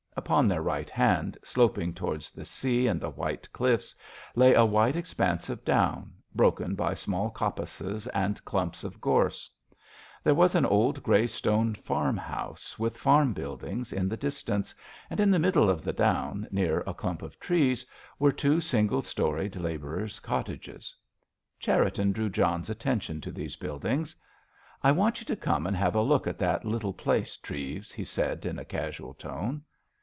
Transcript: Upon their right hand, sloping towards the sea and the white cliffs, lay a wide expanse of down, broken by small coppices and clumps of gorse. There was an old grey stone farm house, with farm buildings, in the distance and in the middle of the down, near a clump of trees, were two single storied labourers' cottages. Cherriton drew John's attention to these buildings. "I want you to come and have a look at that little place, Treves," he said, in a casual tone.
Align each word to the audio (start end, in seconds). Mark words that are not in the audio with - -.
Upon 0.17 0.47
their 0.49 0.61
right 0.61 0.89
hand, 0.89 1.37
sloping 1.41 1.93
towards 1.93 2.31
the 2.31 2.43
sea 2.43 2.85
and 2.85 2.99
the 2.99 3.09
white 3.09 3.51
cliffs, 3.53 3.95
lay 4.35 4.53
a 4.53 4.65
wide 4.65 4.97
expanse 4.97 5.47
of 5.49 5.63
down, 5.63 6.11
broken 6.35 6.75
by 6.75 6.93
small 6.95 7.29
coppices 7.31 8.07
and 8.07 8.43
clumps 8.43 8.83
of 8.83 8.99
gorse. 8.99 9.49
There 10.21 10.33
was 10.35 10.53
an 10.53 10.65
old 10.65 11.01
grey 11.01 11.27
stone 11.27 11.73
farm 11.75 12.17
house, 12.17 12.77
with 12.77 12.97
farm 12.97 13.31
buildings, 13.33 13.91
in 13.93 14.09
the 14.09 14.17
distance 14.17 14.75
and 15.09 15.19
in 15.21 15.31
the 15.31 15.39
middle 15.39 15.69
of 15.69 15.81
the 15.81 15.93
down, 15.93 16.45
near 16.51 16.81
a 16.85 16.93
clump 16.93 17.21
of 17.21 17.39
trees, 17.39 17.85
were 18.19 18.33
two 18.33 18.59
single 18.59 19.01
storied 19.01 19.55
labourers' 19.55 20.19
cottages. 20.19 20.93
Cherriton 21.57 22.11
drew 22.11 22.29
John's 22.29 22.69
attention 22.69 23.21
to 23.21 23.31
these 23.31 23.55
buildings. 23.55 24.13
"I 24.83 24.91
want 24.91 25.21
you 25.21 25.25
to 25.27 25.35
come 25.37 25.65
and 25.65 25.75
have 25.77 25.95
a 25.95 26.01
look 26.01 26.27
at 26.27 26.37
that 26.37 26.65
little 26.65 26.93
place, 26.93 27.37
Treves," 27.37 27.93
he 27.93 28.03
said, 28.03 28.45
in 28.45 28.59
a 28.59 28.65
casual 28.65 29.13
tone. 29.13 29.63